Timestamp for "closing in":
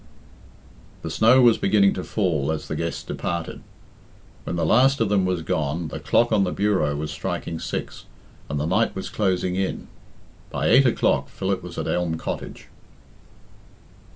9.11-9.87